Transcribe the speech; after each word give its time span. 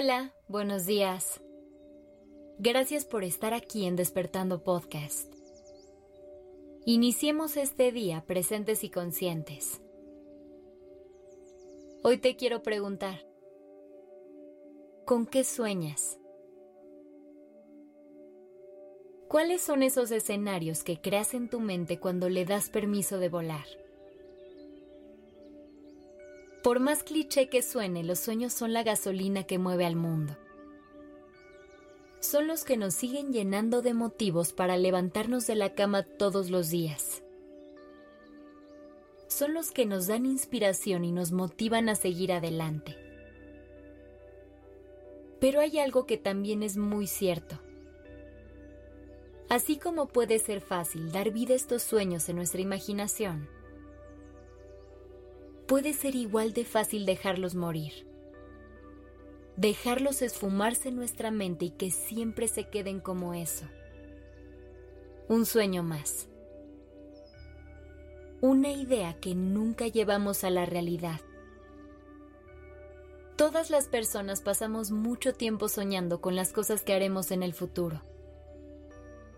Hola, 0.00 0.32
buenos 0.46 0.86
días. 0.86 1.40
Gracias 2.60 3.04
por 3.04 3.24
estar 3.24 3.52
aquí 3.52 3.84
en 3.84 3.96
Despertando 3.96 4.62
Podcast. 4.62 5.34
Iniciemos 6.86 7.56
este 7.56 7.90
día 7.90 8.24
presentes 8.24 8.84
y 8.84 8.90
conscientes. 8.90 9.80
Hoy 12.04 12.18
te 12.18 12.36
quiero 12.36 12.62
preguntar, 12.62 13.26
¿con 15.04 15.26
qué 15.26 15.42
sueñas? 15.42 16.20
¿Cuáles 19.26 19.62
son 19.62 19.82
esos 19.82 20.12
escenarios 20.12 20.84
que 20.84 21.00
creas 21.00 21.34
en 21.34 21.50
tu 21.50 21.58
mente 21.58 21.98
cuando 21.98 22.28
le 22.28 22.44
das 22.44 22.70
permiso 22.70 23.18
de 23.18 23.30
volar? 23.30 23.66
Por 26.68 26.80
más 26.80 27.02
cliché 27.02 27.48
que 27.48 27.62
suene, 27.62 28.04
los 28.04 28.18
sueños 28.18 28.52
son 28.52 28.74
la 28.74 28.82
gasolina 28.82 29.44
que 29.44 29.56
mueve 29.56 29.86
al 29.86 29.96
mundo. 29.96 30.36
Son 32.20 32.46
los 32.46 32.64
que 32.64 32.76
nos 32.76 32.92
siguen 32.92 33.32
llenando 33.32 33.80
de 33.80 33.94
motivos 33.94 34.52
para 34.52 34.76
levantarnos 34.76 35.46
de 35.46 35.54
la 35.54 35.72
cama 35.72 36.02
todos 36.02 36.50
los 36.50 36.68
días. 36.68 37.22
Son 39.28 39.54
los 39.54 39.70
que 39.70 39.86
nos 39.86 40.08
dan 40.08 40.26
inspiración 40.26 41.06
y 41.06 41.10
nos 41.10 41.32
motivan 41.32 41.88
a 41.88 41.94
seguir 41.94 42.32
adelante. 42.32 42.98
Pero 45.40 45.60
hay 45.60 45.78
algo 45.78 46.04
que 46.04 46.18
también 46.18 46.62
es 46.62 46.76
muy 46.76 47.06
cierto. 47.06 47.58
Así 49.48 49.78
como 49.78 50.08
puede 50.08 50.38
ser 50.38 50.60
fácil 50.60 51.12
dar 51.12 51.30
vida 51.30 51.54
a 51.54 51.56
estos 51.56 51.82
sueños 51.82 52.28
en 52.28 52.36
nuestra 52.36 52.60
imaginación, 52.60 53.48
puede 55.68 55.92
ser 55.92 56.14
igual 56.16 56.54
de 56.54 56.64
fácil 56.64 57.04
dejarlos 57.04 57.54
morir. 57.54 57.92
Dejarlos 59.56 60.22
esfumarse 60.22 60.88
en 60.88 60.96
nuestra 60.96 61.30
mente 61.30 61.66
y 61.66 61.70
que 61.70 61.90
siempre 61.90 62.48
se 62.48 62.70
queden 62.70 63.00
como 63.00 63.34
eso. 63.34 63.66
Un 65.28 65.44
sueño 65.44 65.82
más. 65.82 66.26
Una 68.40 68.70
idea 68.70 69.14
que 69.20 69.34
nunca 69.34 69.88
llevamos 69.88 70.42
a 70.42 70.48
la 70.48 70.64
realidad. 70.64 71.20
Todas 73.36 73.68
las 73.68 73.88
personas 73.88 74.40
pasamos 74.40 74.90
mucho 74.90 75.34
tiempo 75.34 75.68
soñando 75.68 76.22
con 76.22 76.34
las 76.34 76.52
cosas 76.52 76.82
que 76.82 76.94
haremos 76.94 77.30
en 77.30 77.42
el 77.42 77.52
futuro. 77.52 78.00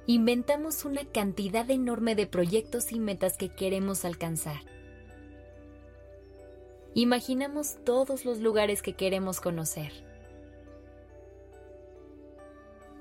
Inventamos 0.07 0.85
una 0.85 1.05
cantidad 1.07 1.69
enorme 1.71 2.15
de 2.15 2.29
proyectos 2.29 2.93
y 2.93 3.01
metas 3.01 3.37
que 3.37 3.49
queremos 3.49 4.05
alcanzar 4.05 4.61
Imaginamos 6.95 7.79
todos 7.85 8.25
los 8.25 8.41
lugares 8.41 8.83
que 8.83 8.95
queremos 8.95 9.41
conocer 9.41 9.93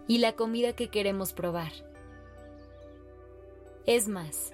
y 0.07 0.19
la 0.19 0.33
comida 0.33 0.73
que 0.73 0.89
queremos 0.89 1.33
probar. 1.33 1.71
Es 3.87 4.07
más, 4.07 4.53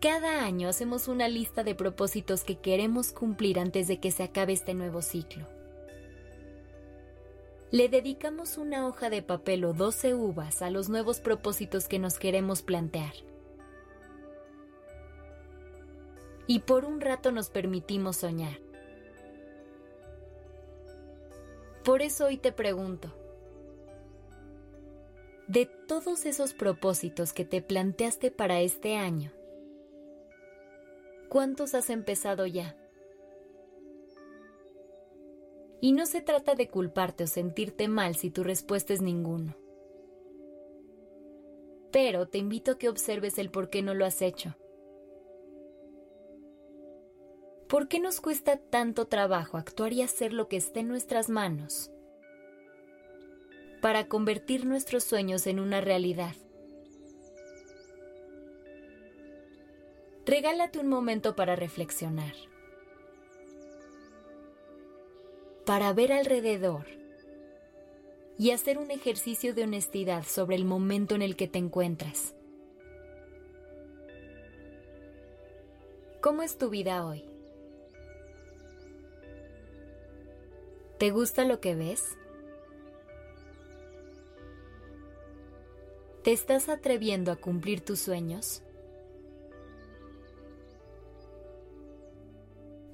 cada 0.00 0.44
año 0.44 0.68
hacemos 0.68 1.06
una 1.06 1.28
lista 1.28 1.62
de 1.62 1.76
propósitos 1.76 2.42
que 2.42 2.58
queremos 2.58 3.12
cumplir 3.12 3.60
antes 3.60 3.86
de 3.86 4.00
que 4.00 4.10
se 4.10 4.24
acabe 4.24 4.52
este 4.52 4.74
nuevo 4.74 5.00
ciclo. 5.00 5.46
Le 7.70 7.88
dedicamos 7.88 8.58
una 8.58 8.86
hoja 8.86 9.10
de 9.10 9.22
papel 9.22 9.64
o 9.64 9.72
12 9.72 10.14
uvas 10.14 10.60
a 10.60 10.70
los 10.70 10.88
nuevos 10.88 11.20
propósitos 11.20 11.88
que 11.88 11.98
nos 11.98 12.18
queremos 12.18 12.62
plantear. 12.62 13.14
Y 16.46 16.60
por 16.60 16.84
un 16.84 17.00
rato 17.00 17.32
nos 17.32 17.50
permitimos 17.50 18.16
soñar. 18.16 18.60
Por 21.84 22.02
eso 22.02 22.26
hoy 22.26 22.38
te 22.38 22.52
pregunto, 22.52 23.14
de 25.48 25.66
todos 25.66 26.24
esos 26.24 26.54
propósitos 26.54 27.32
que 27.32 27.44
te 27.44 27.60
planteaste 27.60 28.30
para 28.30 28.60
este 28.60 28.96
año, 28.96 29.32
¿cuántos 31.28 31.74
has 31.74 31.90
empezado 31.90 32.46
ya? 32.46 32.76
Y 35.82 35.92
no 35.92 36.06
se 36.06 36.22
trata 36.22 36.54
de 36.54 36.68
culparte 36.68 37.24
o 37.24 37.26
sentirte 37.26 37.88
mal 37.88 38.14
si 38.14 38.30
tu 38.30 38.42
respuesta 38.42 38.94
es 38.94 39.02
ninguno. 39.02 39.54
Pero 41.92 42.26
te 42.26 42.38
invito 42.38 42.72
a 42.72 42.78
que 42.78 42.88
observes 42.88 43.38
el 43.38 43.50
por 43.50 43.68
qué 43.68 43.82
no 43.82 43.92
lo 43.92 44.06
has 44.06 44.22
hecho 44.22 44.56
¿Por 47.74 47.88
qué 47.88 47.98
nos 47.98 48.20
cuesta 48.20 48.56
tanto 48.56 49.06
trabajo 49.08 49.56
actuar 49.56 49.92
y 49.92 50.02
hacer 50.02 50.32
lo 50.32 50.46
que 50.46 50.56
esté 50.56 50.78
en 50.78 50.86
nuestras 50.86 51.28
manos 51.28 51.90
para 53.82 54.06
convertir 54.06 54.64
nuestros 54.64 55.02
sueños 55.02 55.48
en 55.48 55.58
una 55.58 55.80
realidad? 55.80 56.36
Regálate 60.24 60.78
un 60.78 60.86
momento 60.86 61.34
para 61.34 61.56
reflexionar, 61.56 62.32
para 65.66 65.92
ver 65.94 66.12
alrededor 66.12 66.86
y 68.38 68.52
hacer 68.52 68.78
un 68.78 68.92
ejercicio 68.92 69.52
de 69.52 69.64
honestidad 69.64 70.22
sobre 70.22 70.54
el 70.54 70.64
momento 70.64 71.16
en 71.16 71.22
el 71.22 71.34
que 71.34 71.48
te 71.48 71.58
encuentras. 71.58 72.36
¿Cómo 76.20 76.44
es 76.44 76.56
tu 76.56 76.70
vida 76.70 77.04
hoy? 77.04 77.33
¿Te 80.98 81.10
gusta 81.10 81.44
lo 81.44 81.60
que 81.60 81.74
ves? 81.74 82.16
¿Te 86.22 86.32
estás 86.32 86.68
atreviendo 86.68 87.32
a 87.32 87.36
cumplir 87.36 87.80
tus 87.80 87.98
sueños? 87.98 88.62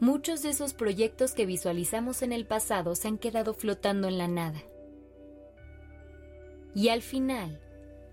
Muchos 0.00 0.42
de 0.42 0.48
esos 0.48 0.72
proyectos 0.72 1.34
que 1.34 1.44
visualizamos 1.44 2.22
en 2.22 2.32
el 2.32 2.46
pasado 2.46 2.94
se 2.94 3.06
han 3.06 3.18
quedado 3.18 3.52
flotando 3.52 4.08
en 4.08 4.16
la 4.16 4.28
nada. 4.28 4.62
Y 6.74 6.88
al 6.88 7.02
final, 7.02 7.60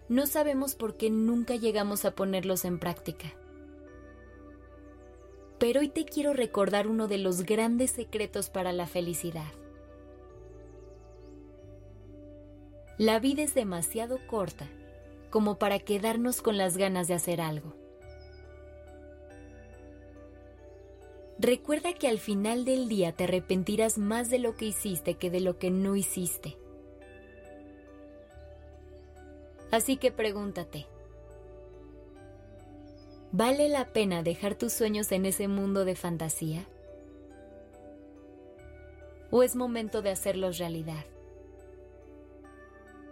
no 0.09 0.27
sabemos 0.27 0.75
por 0.75 0.97
qué 0.97 1.09
nunca 1.09 1.55
llegamos 1.55 2.03
a 2.03 2.11
ponerlos 2.13 2.65
en 2.65 2.77
práctica. 2.77 3.33
Pero 5.59 5.79
hoy 5.79 5.87
te 5.87 6.03
quiero 6.03 6.33
recordar 6.33 6.87
uno 6.87 7.07
de 7.07 7.19
los 7.19 7.43
grandes 7.43 7.91
secretos 7.91 8.49
para 8.49 8.73
la 8.73 8.85
felicidad. 8.85 9.51
La 12.97 13.19
vida 13.19 13.43
es 13.43 13.53
demasiado 13.53 14.17
corta 14.25 14.67
como 15.29 15.59
para 15.59 15.77
quedarnos 15.77 16.41
con 16.41 16.57
las 16.57 16.77
ganas 16.77 17.07
de 17.07 17.13
hacer 17.13 17.41
algo. 17.41 17.75
Recuerda 21.37 21.93
que 21.93 22.07
al 22.07 22.17
final 22.17 22.65
del 22.65 22.89
día 22.89 23.11
te 23.11 23.25
arrepentirás 23.25 23.99
más 23.99 24.31
de 24.31 24.39
lo 24.39 24.55
que 24.55 24.65
hiciste 24.65 25.13
que 25.13 25.29
de 25.29 25.41
lo 25.41 25.59
que 25.59 25.69
no 25.69 25.95
hiciste. 25.95 26.57
Así 29.69 29.97
que 29.97 30.11
pregúntate, 30.11 30.87
¿vale 33.31 33.69
la 33.69 33.93
pena 33.93 34.23
dejar 34.23 34.55
tus 34.55 34.73
sueños 34.73 35.11
en 35.11 35.27
ese 35.27 35.47
mundo 35.47 35.85
de 35.85 35.95
fantasía? 35.95 36.67
¿O 39.29 39.43
es 39.43 39.55
momento 39.55 40.01
de 40.01 40.09
hacerlos 40.09 40.57
realidad? 40.57 41.05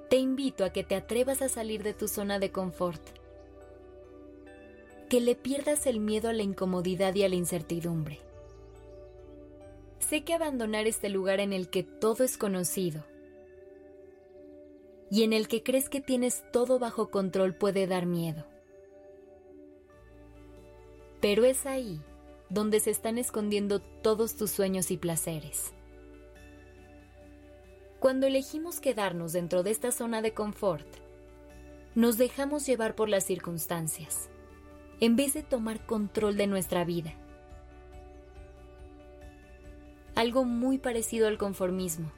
Te 0.09 0.17
invito 0.17 0.63
a 0.63 0.71
que 0.71 0.83
te 0.83 0.95
atrevas 0.95 1.41
a 1.41 1.49
salir 1.49 1.83
de 1.83 1.93
tu 1.93 2.07
zona 2.07 2.39
de 2.39 2.51
confort, 2.51 3.01
que 5.09 5.19
le 5.19 5.35
pierdas 5.35 5.87
el 5.87 5.99
miedo 5.99 6.29
a 6.29 6.33
la 6.33 6.43
incomodidad 6.43 7.15
y 7.15 7.23
a 7.23 7.29
la 7.29 7.35
incertidumbre. 7.35 8.19
Sé 9.99 10.23
que 10.23 10.33
abandonar 10.33 10.87
este 10.87 11.09
lugar 11.09 11.39
en 11.39 11.53
el 11.53 11.69
que 11.69 11.83
todo 11.83 12.23
es 12.23 12.37
conocido 12.37 13.03
y 15.09 15.23
en 15.23 15.33
el 15.33 15.47
que 15.47 15.63
crees 15.63 15.89
que 15.89 16.01
tienes 16.01 16.43
todo 16.51 16.79
bajo 16.79 17.09
control 17.09 17.55
puede 17.55 17.87
dar 17.87 18.05
miedo. 18.05 18.45
Pero 21.21 21.43
es 21.43 21.65
ahí 21.65 21.99
donde 22.49 22.79
se 22.79 22.91
están 22.91 23.17
escondiendo 23.17 23.79
todos 23.79 24.35
tus 24.35 24.51
sueños 24.51 24.91
y 24.91 24.97
placeres. 24.97 25.73
Cuando 28.05 28.27
elegimos 28.27 28.79
quedarnos 28.79 29.33
dentro 29.33 29.63
de 29.63 29.71
esta 29.71 29.91
zona 29.91 30.21
de 30.21 30.31
confort, 30.31 30.85
nos 31.95 32.19
dejamos 32.19 32.63
llevar 32.67 32.93
por 32.93 33.09
las 33.09 33.23
circunstancias, 33.23 34.29
en 34.99 35.15
vez 35.15 35.33
de 35.33 35.41
tomar 35.41 35.83
control 35.87 36.37
de 36.37 36.45
nuestra 36.45 36.85
vida. 36.85 37.15
Algo 40.13 40.43
muy 40.45 40.77
parecido 40.77 41.27
al 41.27 41.39
conformismo. 41.39 42.11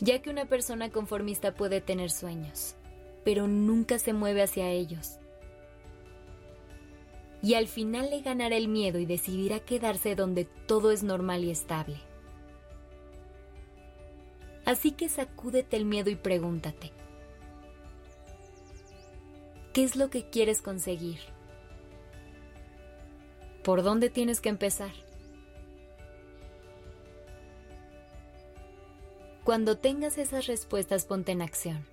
Ya 0.00 0.20
que 0.20 0.28
una 0.28 0.44
persona 0.44 0.90
conformista 0.90 1.54
puede 1.54 1.80
tener 1.80 2.10
sueños, 2.10 2.76
pero 3.24 3.48
nunca 3.48 3.98
se 3.98 4.12
mueve 4.12 4.42
hacia 4.42 4.68
ellos. 4.68 5.18
y 7.40 7.54
al 7.54 7.66
final 7.66 8.10
le 8.10 8.20
ganará 8.20 8.56
el 8.56 8.68
miedo 8.68 8.98
y 8.98 9.06
decidirá 9.06 9.60
quedarse 9.60 10.14
donde 10.14 10.44
todo 10.44 10.90
es 10.90 11.02
normal 11.02 11.44
y 11.44 11.50
estable. 11.50 12.07
Así 14.68 14.92
que 14.92 15.08
sacúdete 15.08 15.78
el 15.78 15.86
miedo 15.86 16.10
y 16.10 16.14
pregúntate, 16.14 16.92
¿qué 19.72 19.82
es 19.82 19.96
lo 19.96 20.10
que 20.10 20.28
quieres 20.28 20.60
conseguir? 20.60 21.20
¿Por 23.64 23.82
dónde 23.82 24.10
tienes 24.10 24.42
que 24.42 24.50
empezar? 24.50 24.90
Cuando 29.42 29.78
tengas 29.78 30.18
esas 30.18 30.46
respuestas, 30.46 31.06
ponte 31.06 31.32
en 31.32 31.40
acción. 31.40 31.86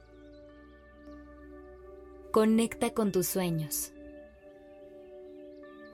Conecta 2.32 2.94
con 2.94 3.14
tus 3.14 3.28
sueños. 3.28 3.94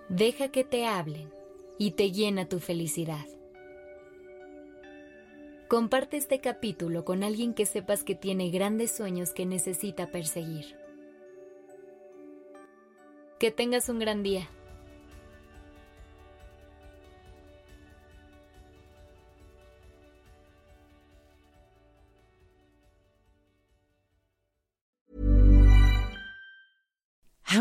Deja 0.10 0.48
que 0.48 0.63
te 0.63 0.88
hablen 0.88 1.31
y 1.77 1.92
te 1.92 2.12
llena 2.12 2.50
tu 2.50 2.60
felicidad. 2.60 3.27
Comparte 5.71 6.18
este 6.18 6.41
capítulo 6.41 7.06
con 7.06 7.23
alguien 7.23 7.53
que 7.53 7.65
sepas 7.65 8.03
que 8.03 8.13
tiene 8.13 8.50
grandes 8.50 8.91
sueños 8.91 9.31
que 9.31 9.45
necesita 9.45 10.07
perseguir. 10.07 10.75
Que 13.39 13.51
tengas 13.51 13.88
un 13.88 13.97
gran 13.97 14.21
día. 14.21 14.50